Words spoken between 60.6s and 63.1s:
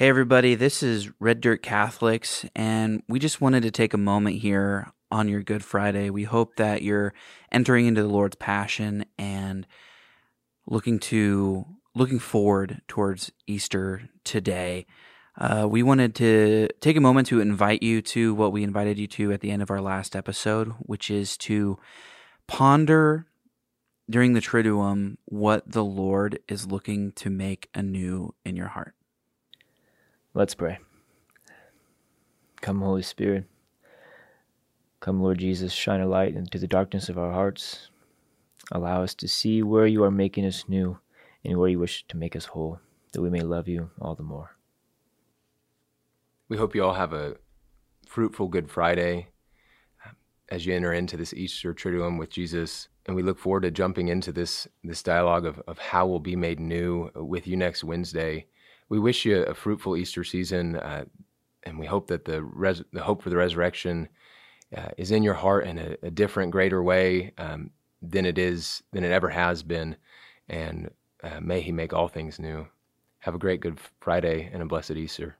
uh, and we hope that the res- the